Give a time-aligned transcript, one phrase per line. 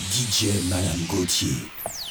[0.00, 2.07] DJ Madame Gauthier.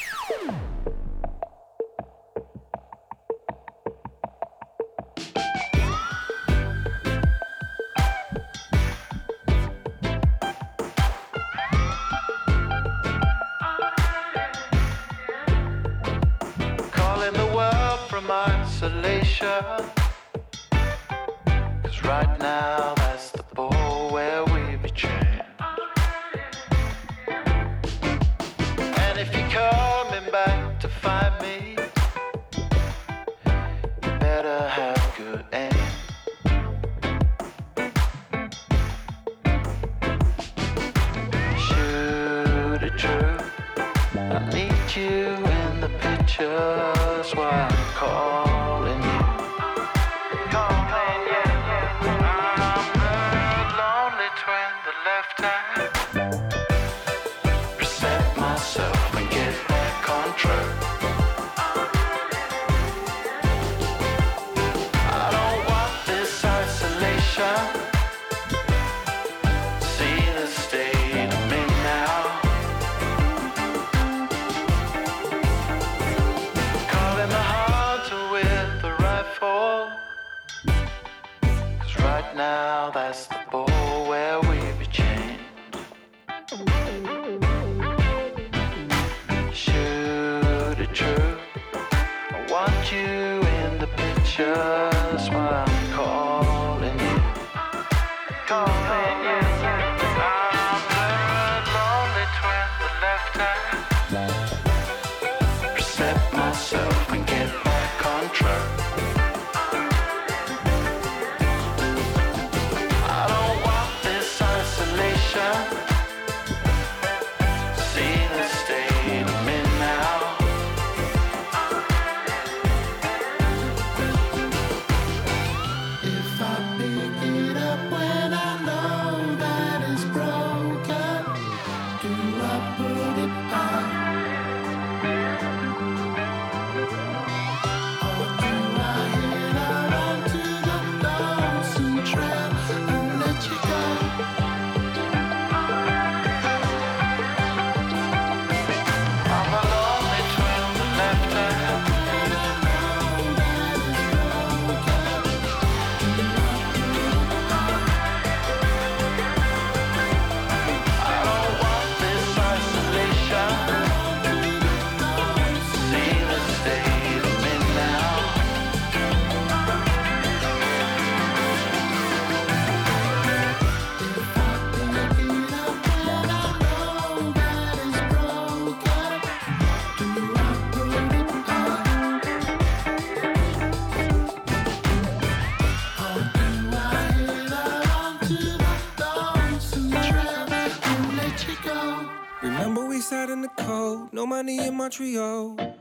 [194.88, 195.76] Montreal.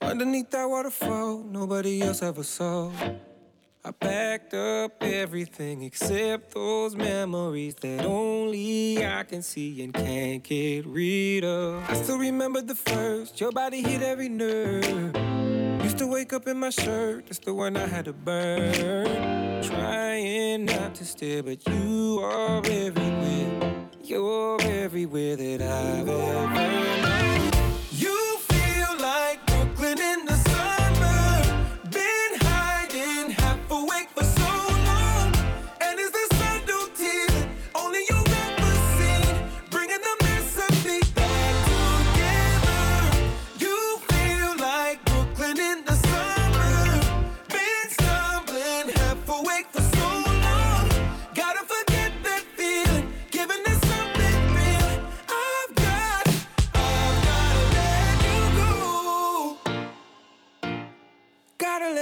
[0.00, 2.92] Underneath that waterfall, nobody else ever saw.
[3.84, 10.86] I packed up everything except those memories that only I can see and can't get
[10.86, 11.82] rid of.
[11.90, 15.16] I still remember the first, your body hit every nerve.
[15.82, 19.60] Used to wake up in my shirt, that's the one I had to burn.
[19.64, 23.88] Trying not to stare, but you are everywhere.
[24.04, 27.39] You're everywhere that I've ever known.
[28.00, 30.39] You feel like Brooklyn in the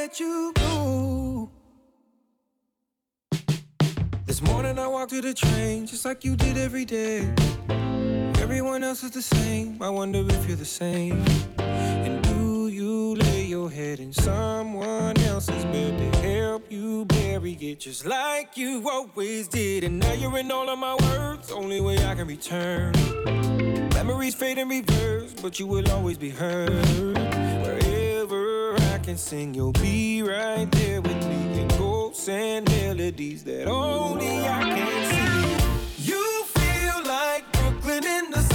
[0.08, 1.50] let you go.
[4.24, 7.30] This morning I walked to the train just like you did every day.
[8.40, 9.82] Everyone else is the same.
[9.82, 11.22] I wonder if you're the same.
[11.58, 17.80] And do you lay your head in someone else's bed to help you bury it
[17.80, 19.84] just like you always did?
[19.84, 21.52] And now you're in all of my words.
[21.52, 22.94] Only way I can return.
[23.92, 27.37] Memories fade in reverse, but you will always be heard.
[29.08, 31.60] Can sing, you'll be right there with me.
[31.62, 36.12] In ghosts and melodies that only I can see.
[36.12, 38.47] You feel like Brooklyn in the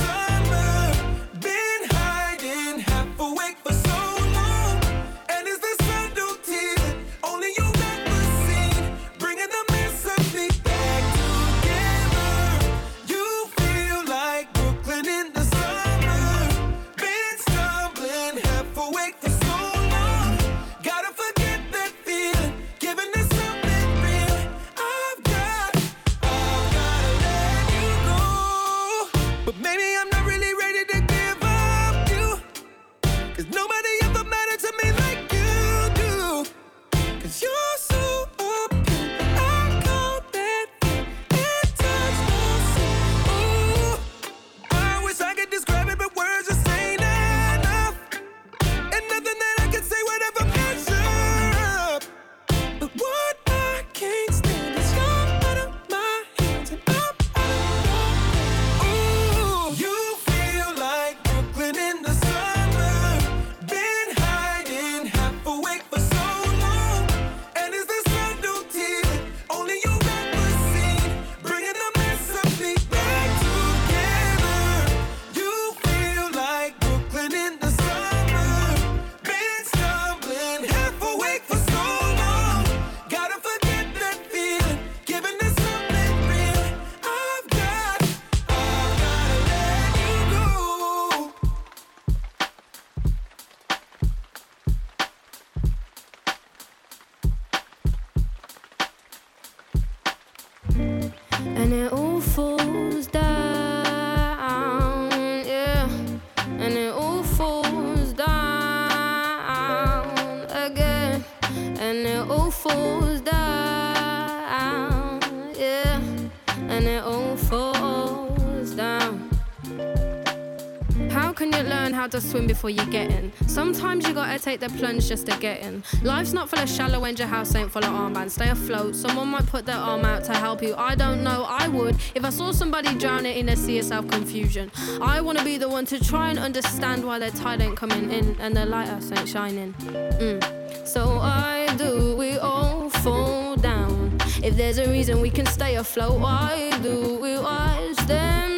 [122.64, 123.30] before you get in.
[123.46, 125.84] Sometimes you gotta take the plunge just to get in.
[126.02, 128.32] Life's not full of shallow and your house ain't full of armbands.
[128.32, 128.96] Stay afloat.
[128.96, 130.74] Someone might put their arm out to help you.
[130.78, 131.98] I don't know, I would.
[132.16, 134.72] If I saw somebody drowning in a sea of self confusion,
[135.02, 138.38] I wanna be the one to try and understand why their tide ain't coming in
[138.40, 139.74] and their lighthouse ain't shining.
[139.74, 140.88] Mm.
[140.88, 144.18] So I do, we all fall down.
[144.42, 148.53] If there's a reason we can stay afloat, why do we watch them?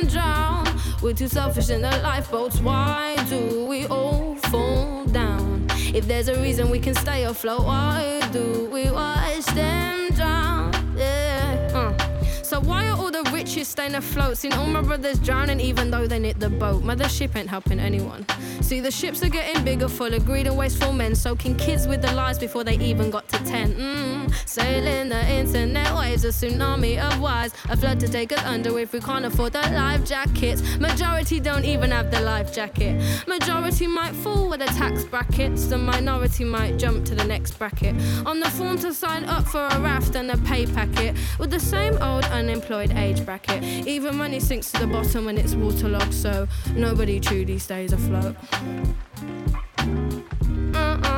[1.05, 5.67] We're too selfish in the lifeboats, why do we all fall down?
[5.93, 10.44] If there's a reason we can stay afloat, why do we watch them drown?
[12.55, 14.37] So why are all the richest staying afloat?
[14.37, 16.83] Seen all my brothers drowning even though they knit the boat.
[16.83, 18.25] Mothership ain't helping anyone.
[18.61, 22.01] See, the ships are getting bigger, full of greed and wasteful men, soaking kids with
[22.01, 23.73] the lies before they even got to 10.
[23.75, 27.51] Mm, sailing the internet waves, a tsunami of wise.
[27.69, 30.77] A flood to take us under if we can't afford the life jackets.
[30.79, 33.03] Majority don't even have the life jacket.
[33.27, 35.65] Majority might fall with the tax brackets.
[35.65, 37.95] The minority might jump to the next bracket.
[38.25, 41.17] On the form to sign up for a raft and a pay packet.
[41.37, 43.63] With the same old unemployed age bracket.
[43.88, 48.36] Even money sinks to the bottom when it's waterlogged, so nobody truly stays afloat.
[50.75, 51.15] Uh-uh.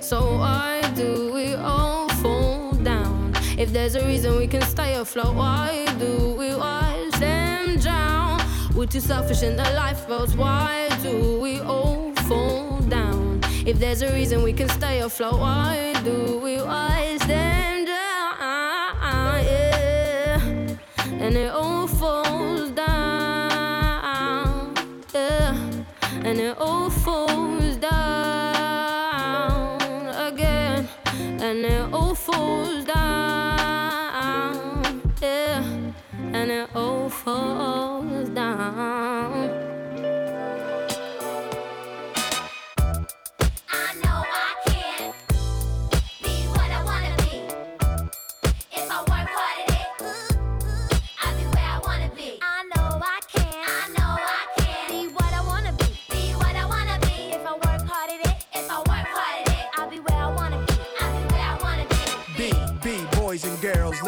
[0.00, 3.32] So why do we all fall down?
[3.56, 8.40] If there's a reason we can stay afloat, why do we watch them drown?
[8.74, 13.40] We're too selfish in the lifeboats, why do we all fall down?
[13.64, 17.81] If there's a reason we can stay afloat, why do we watch them
[21.22, 22.94] And it all falls down,
[25.14, 25.54] yeah.
[26.24, 28.98] And it all falls down
[30.28, 30.88] again.
[31.14, 34.02] And it all falls down,
[35.22, 35.62] yeah.
[36.32, 39.61] And it all falls down.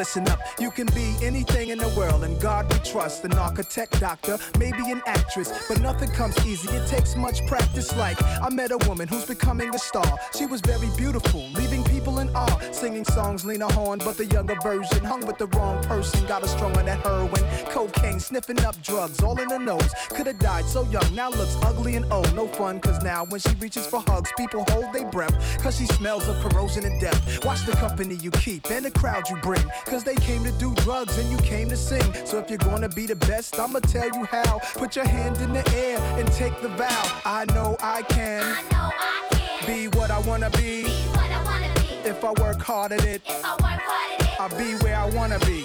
[0.04, 0.38] Listen up.
[0.60, 3.24] You can be anything in the world, and God we trust.
[3.24, 6.68] An architect, doctor, maybe an actress, but nothing comes easy.
[6.76, 7.96] It takes much practice.
[7.96, 10.18] Like, I met a woman who's becoming a star.
[10.36, 12.58] She was very beautiful, leaving people in awe.
[12.70, 15.02] Singing songs, Lena Horne, but the younger version.
[15.02, 17.44] Hung with the wrong person, got a strung on that heroin.
[17.70, 19.90] Cocaine, sniffing up drugs, all in her nose.
[20.10, 22.34] Could have died so young, now looks ugly and old.
[22.34, 25.34] No fun, cause now when she reaches for hugs, people hold their breath.
[25.62, 27.42] Cause she smells of corrosion and death.
[27.46, 29.64] Watch the company you keep and the crowd you bring.
[29.94, 32.02] Cause they came to do drugs and you came to sing.
[32.24, 34.58] So if you're gonna be the best, I'ma tell you how.
[34.74, 37.20] Put your hand in the air and take the vow.
[37.24, 40.82] I know I can I know I can be what I wanna be.
[40.82, 42.08] be what I wanna be.
[42.08, 44.96] If I work hard at it, If I work hard at it, I'll be where
[44.96, 45.64] I wanna be.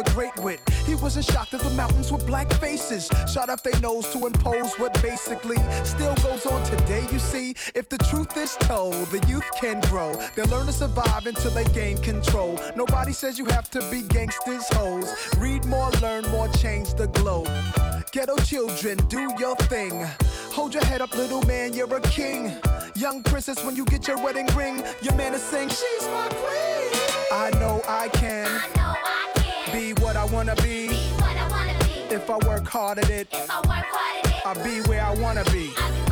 [0.03, 0.59] the Great wit.
[0.85, 3.09] He wasn't shocked that the mountains were black faces.
[3.31, 7.55] Shot up their nose to impose what basically still goes on today, you see.
[7.75, 10.13] If the truth is told, the youth can grow.
[10.35, 12.59] They'll learn to survive until they gain control.
[12.75, 15.13] Nobody says you have to be gangsters, hoes.
[15.37, 17.49] Read more, learn more, change the globe.
[18.11, 20.05] Ghetto children, do your thing.
[20.51, 22.53] Hold your head up, little man, you're a king.
[22.95, 26.71] Young princess, when you get your wedding ring, your man is saying, She's my queen.
[27.31, 28.80] I know I can I know I can
[29.71, 30.89] be what I wanna be.
[30.89, 32.15] be what I wanna be.
[32.15, 35.03] If I work hard at it, If I work hard at it, I'll be where
[35.03, 36.10] I wanna be.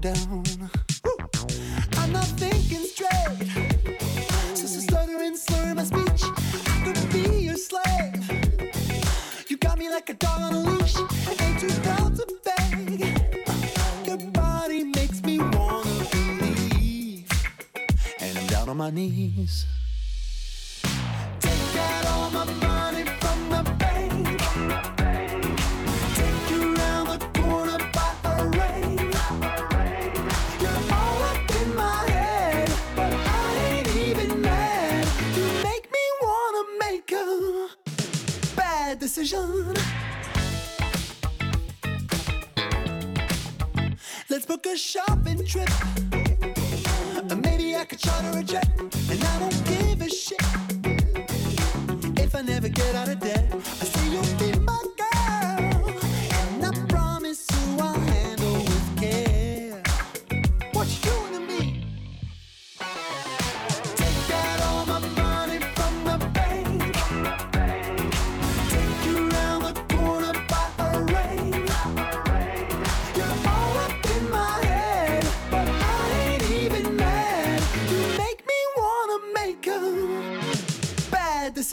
[0.00, 0.27] down.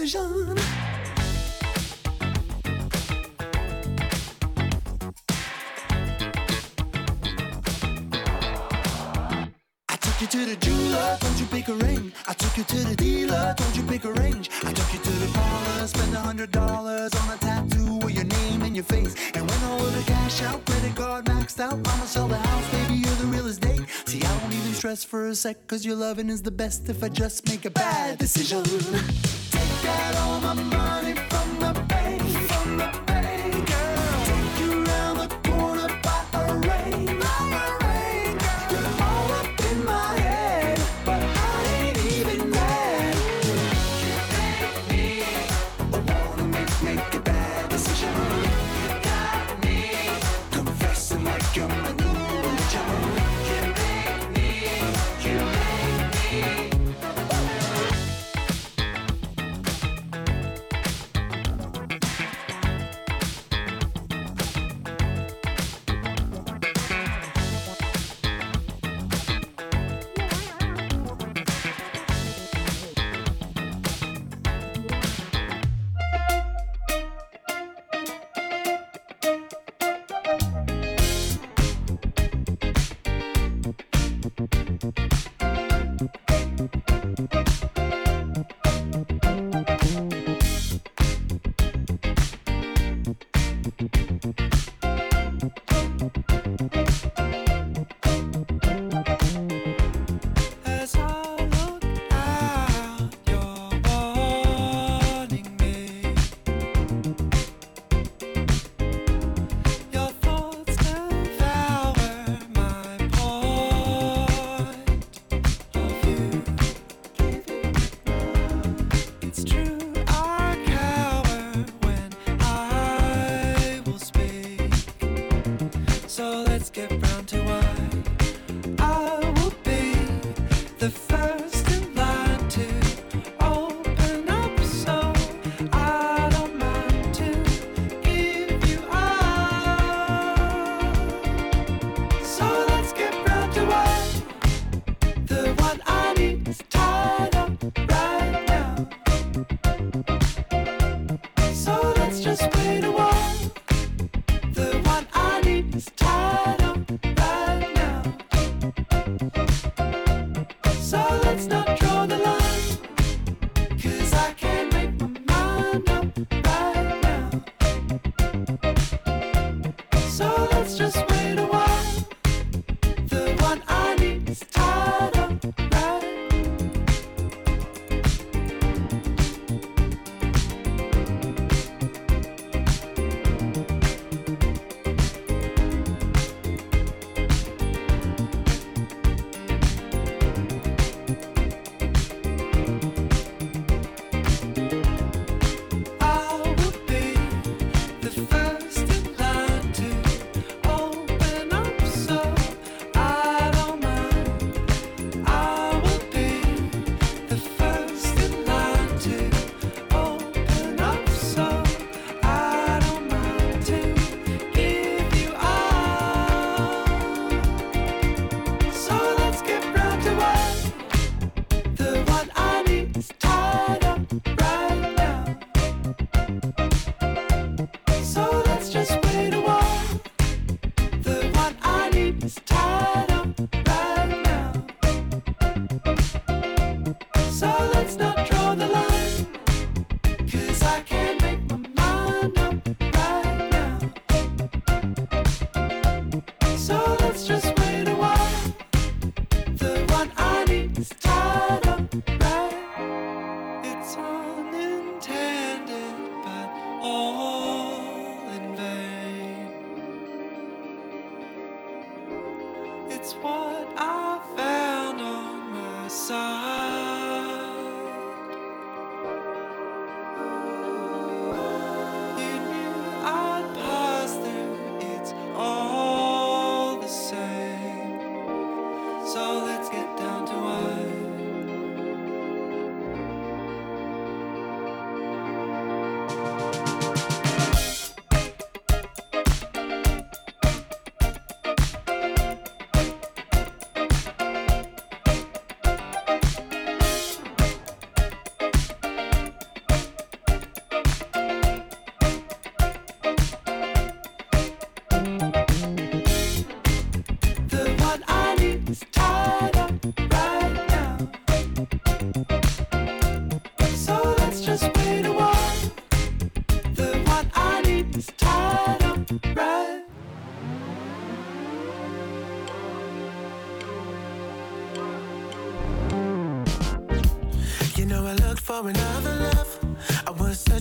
[0.05, 0.57] decision.
[9.89, 12.11] I took you to the jeweler, got you pick a ring.
[12.27, 13.14] I took you to the dealer.
[25.35, 28.63] a sec, cause your loving is the best if I just make a bad decision.
[28.63, 34.25] Take out all my money from my bank, from the bank, girl.
[34.29, 37.84] Take you round the corner by a rain, by a rain.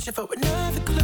[0.04, 1.03] Searching for another clue,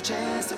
[0.00, 0.52] just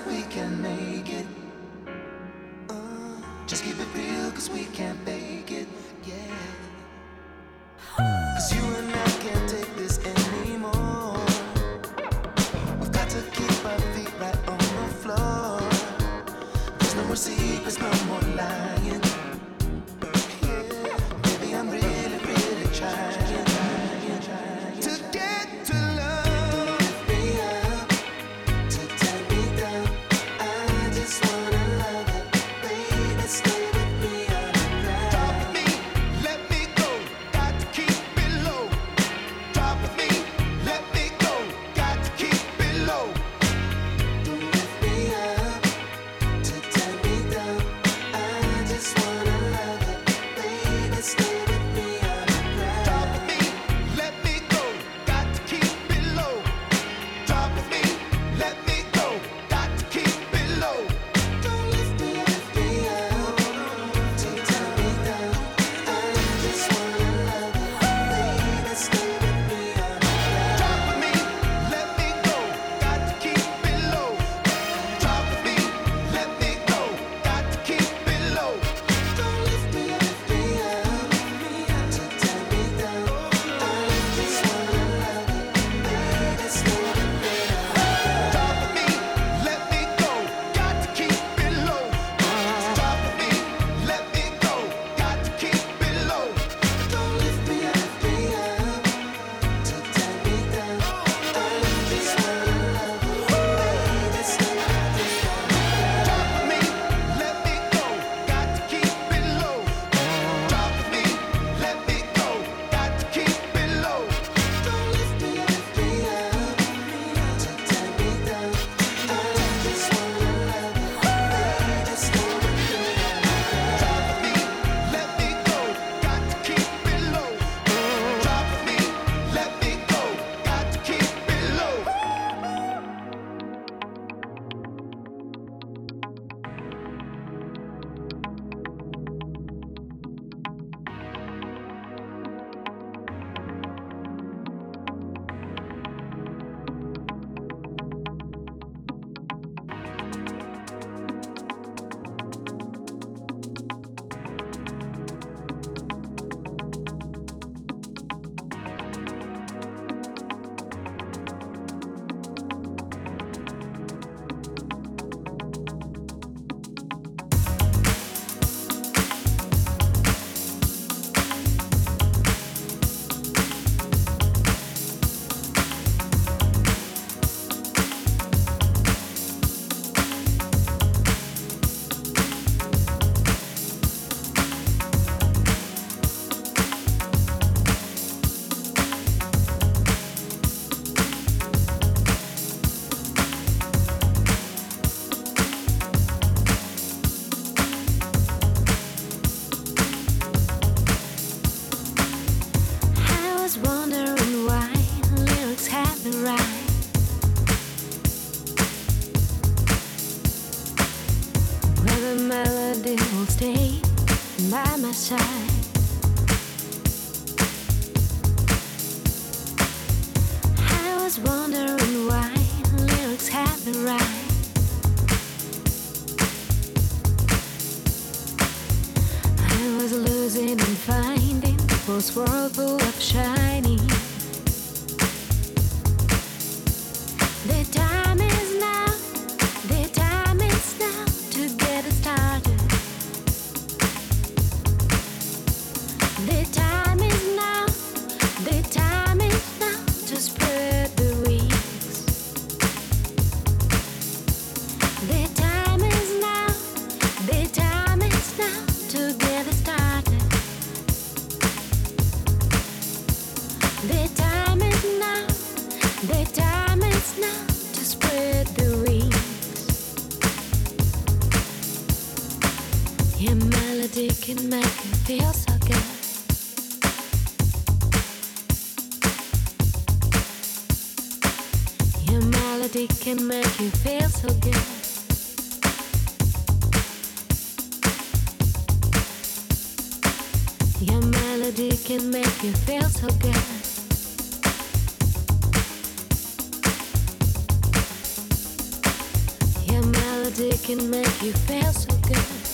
[300.67, 302.46] can make you feel so good.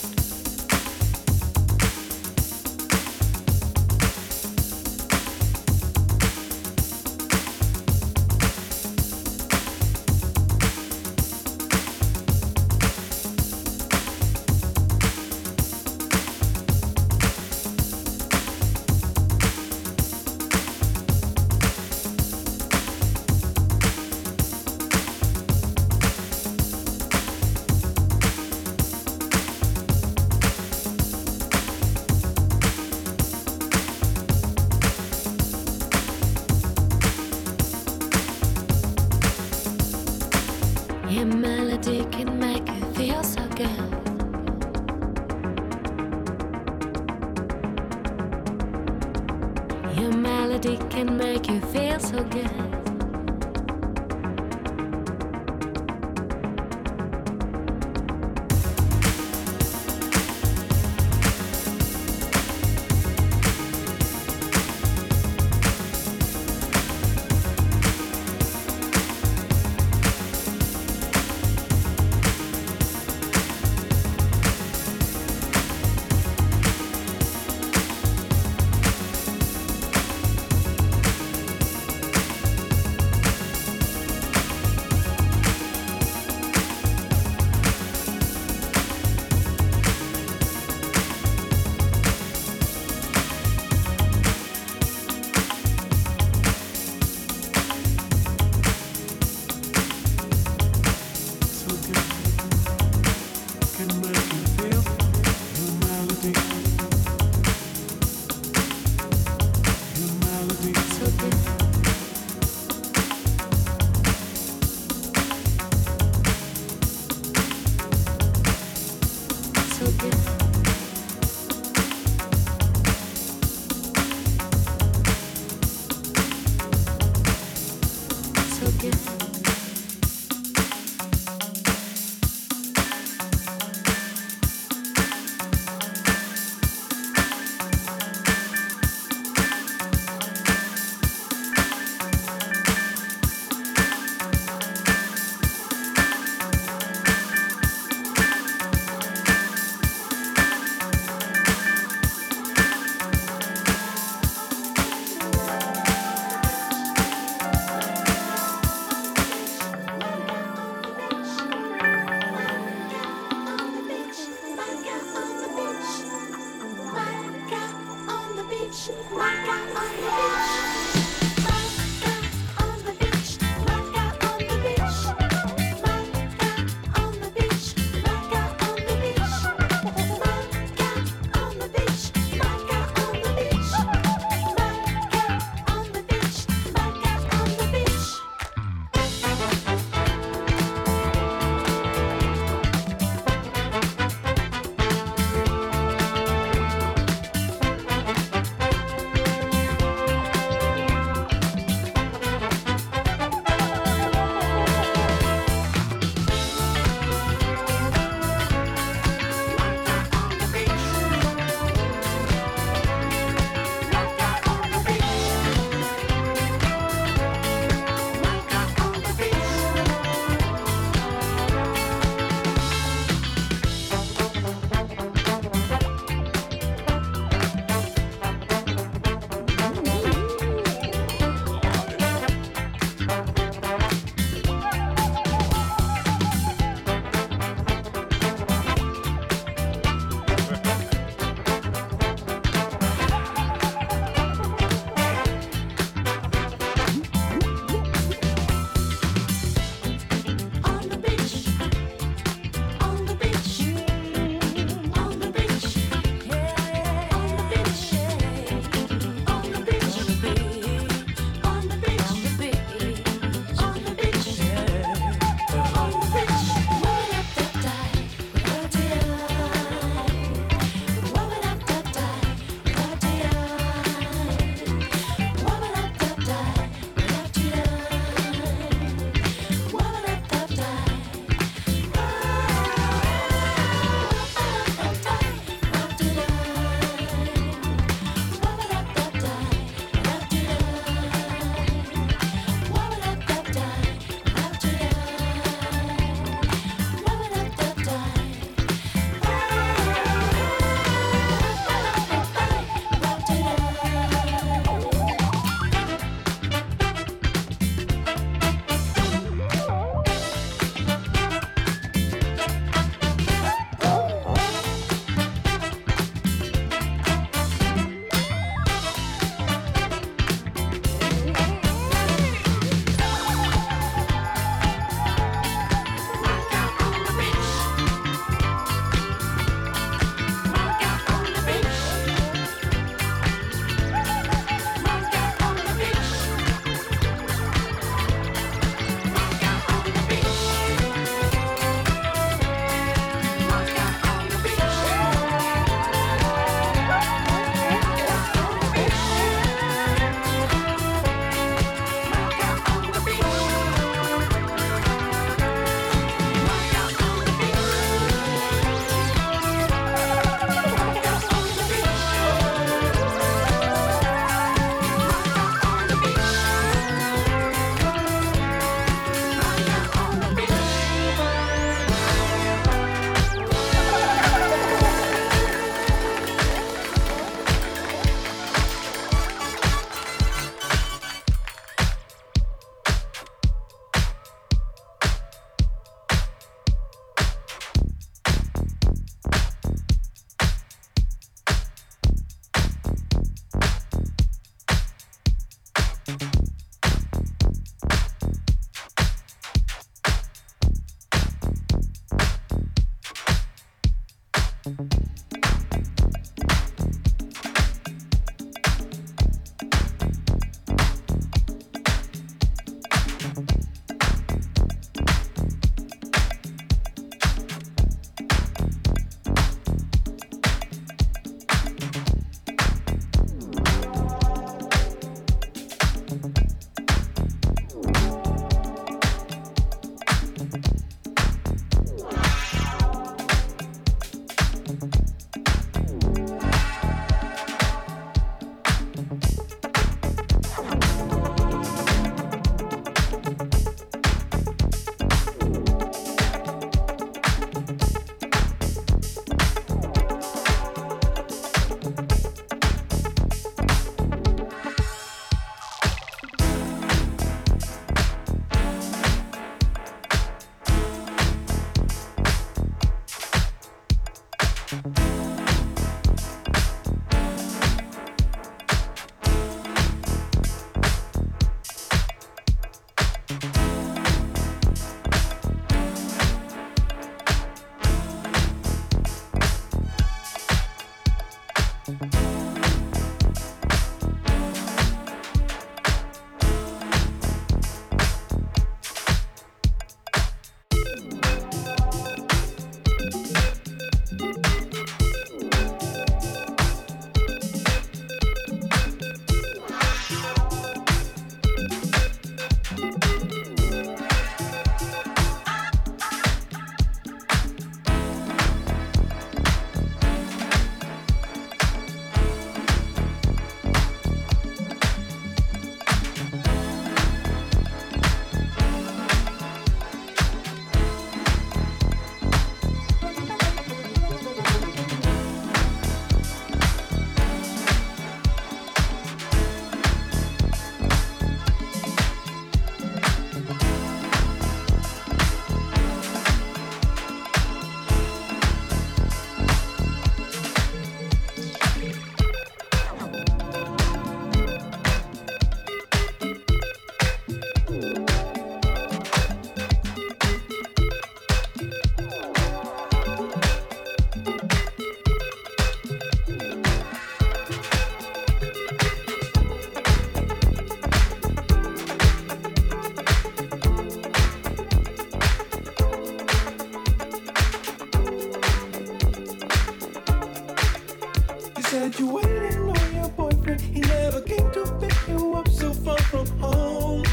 [571.74, 573.60] Said you waiting on your boyfriend.
[573.60, 577.04] He never came to pick you up so far from home.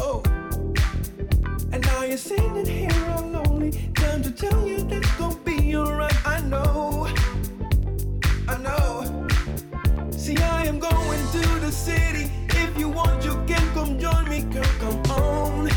[0.00, 0.20] Oh,
[1.72, 3.70] and now you're sitting here all lonely.
[3.94, 6.26] Time to tell you that's gonna be alright.
[6.26, 7.06] I know,
[8.48, 9.28] I know.
[10.10, 12.24] See, I am going to the city.
[12.48, 14.74] If you want, you can come join me, girl.
[14.82, 15.70] Come on.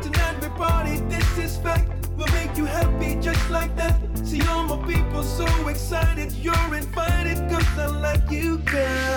[0.00, 1.90] Tonight we party, this is fact.
[2.16, 4.03] We'll make you happy just like that.
[4.34, 6.32] See all my people so excited.
[6.32, 9.13] You're invited, cause I like you, girl.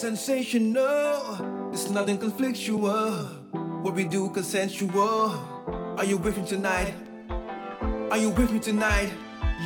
[0.00, 1.70] Sensational.
[1.72, 3.12] It's nothing conflictual.
[3.82, 5.36] What we do consensual.
[5.98, 6.94] Are you with me tonight?
[8.10, 9.12] Are you with me tonight?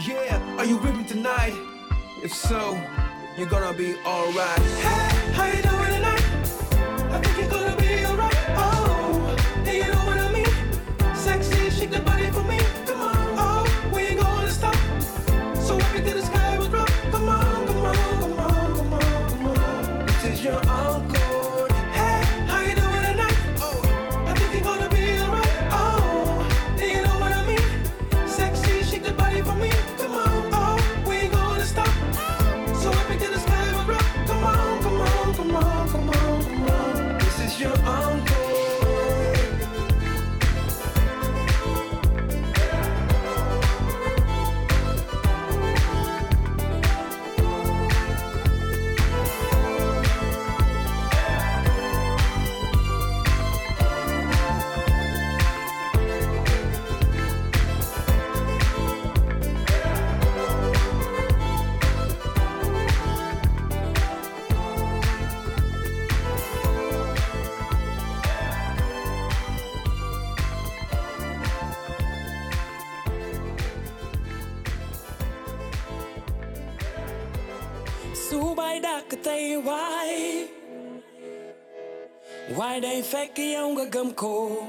[0.05, 1.55] Yeah, are you with me tonight?
[2.25, 2.77] If so,
[3.39, 4.59] you're gonna be alright.
[4.59, 6.04] Hey, how you doing?
[84.05, 84.64] Yow nga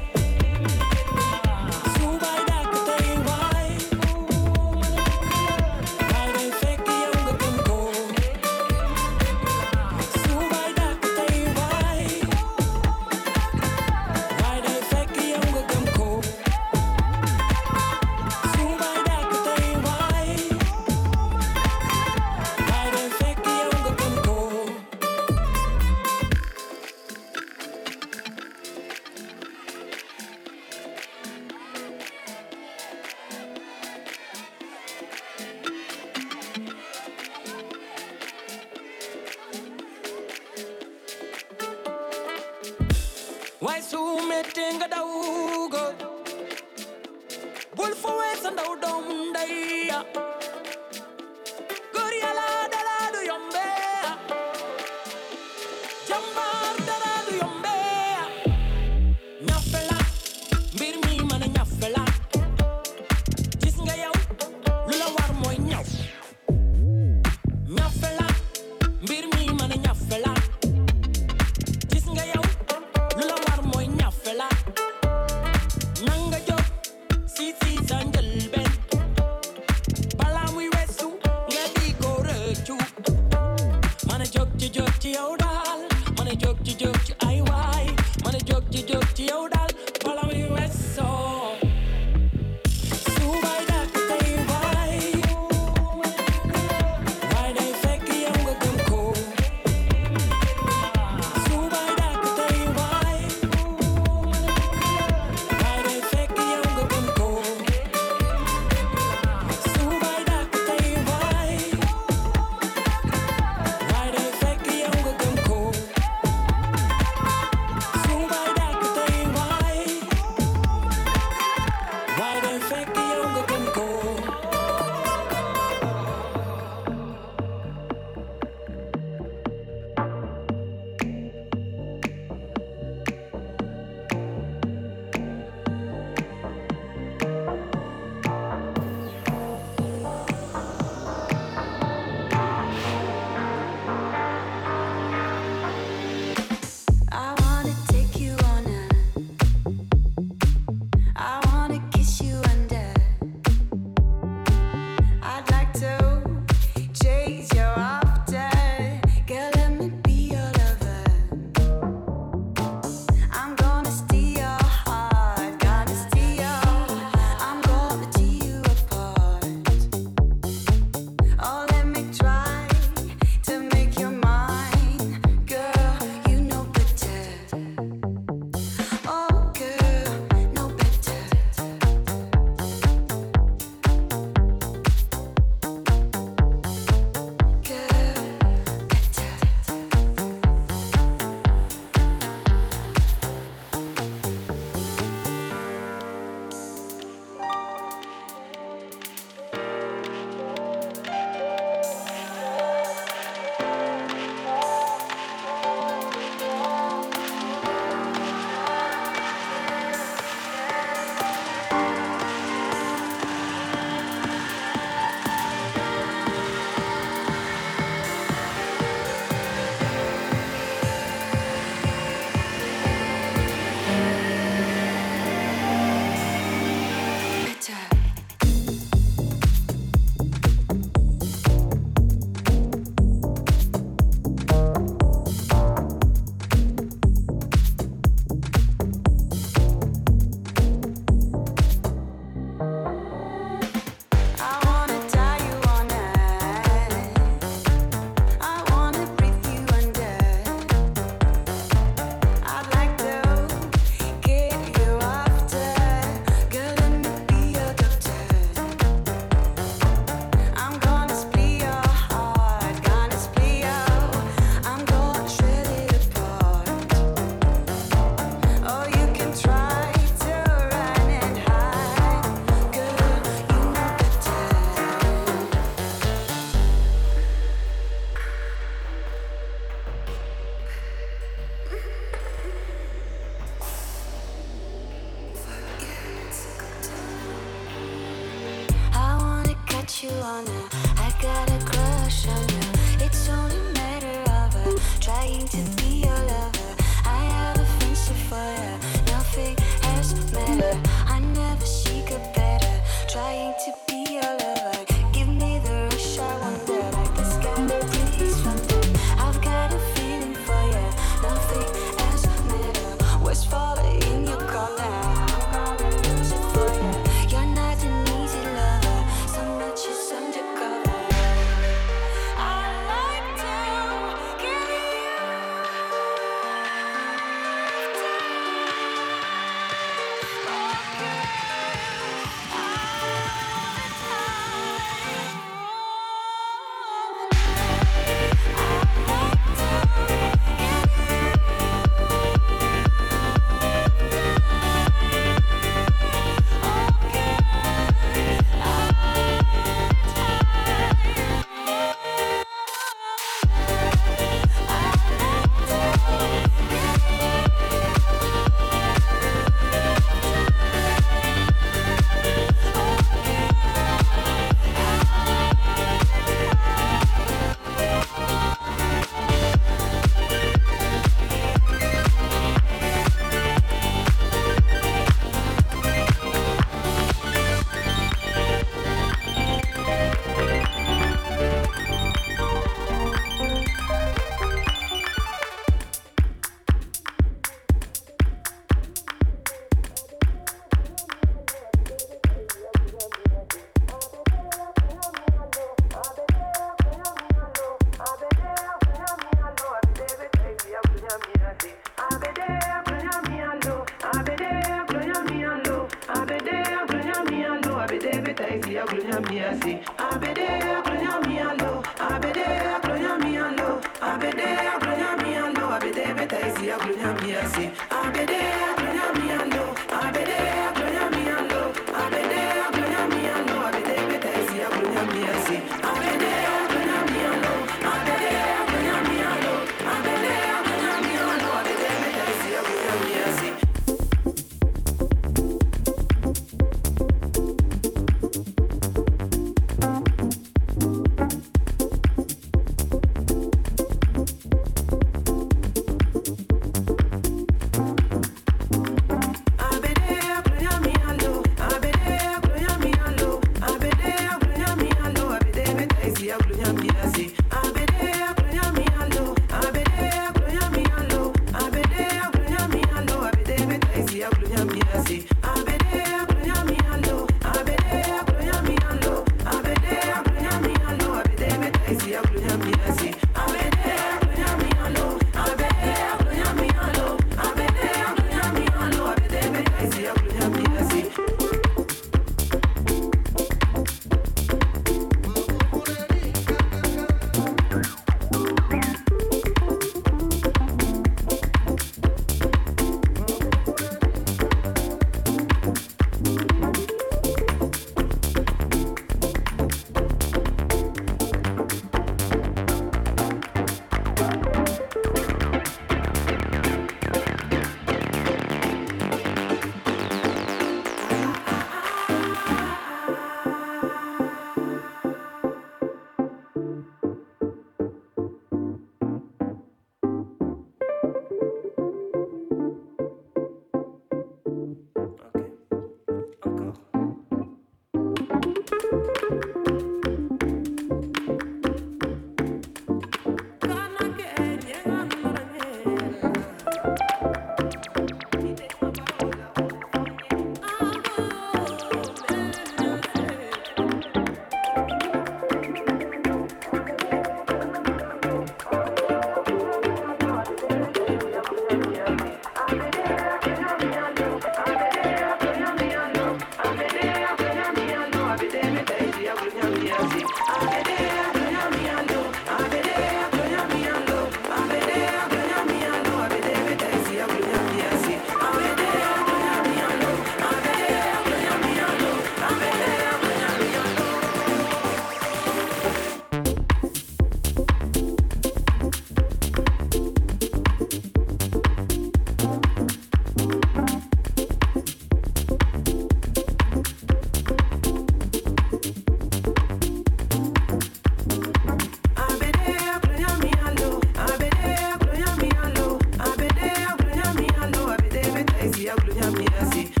[599.21, 600.00] cambiar assim.